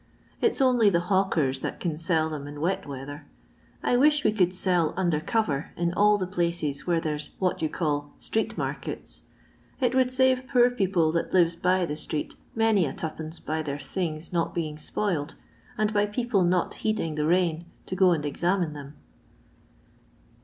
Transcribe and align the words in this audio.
It 0.41 0.55
's 0.55 0.61
only 0.61 0.89
the 0.89 1.09
hawkers 1.11 1.59
that 1.59 1.79
can 1.79 1.95
sell 1.95 2.27
them 2.27 2.47
in 2.47 2.59
wet 2.59 2.87
weather. 2.87 3.27
I 3.83 3.97
wish 3.97 4.23
we 4.23 4.31
could 4.31 4.51
sell 4.51 4.95
under 4.97 5.19
cover 5.19 5.71
in 5.77 5.93
all 5.93 6.17
the 6.17 6.25
places 6.25 6.87
where 6.87 6.99
there 6.99 7.19
's 7.19 7.29
what 7.37 7.61
you 7.61 7.69
call' 7.69 8.11
street 8.17 8.57
markets.* 8.57 9.21
It 9.79 9.93
would 9.93 10.11
save 10.11 10.47
poor 10.47 10.71
people 10.71 11.11
that 11.11 11.33
lives 11.33 11.55
by 11.55 11.85
the 11.85 11.95
street 11.95 12.33
many 12.55 12.87
a 12.87 12.93
twopence 12.93 13.39
by 13.39 13.61
their 13.61 13.77
things 13.77 14.33
not 14.33 14.55
being 14.55 14.79
spoiled, 14.79 15.35
and 15.77 15.93
by 15.93 16.07
people 16.07 16.43
not 16.43 16.73
heeding 16.81 17.13
the 17.13 17.21
zmin 17.27 17.65
to 17.85 17.95
go 17.95 18.09
and 18.11 18.25
examine 18.25 18.73
them." 18.73 18.95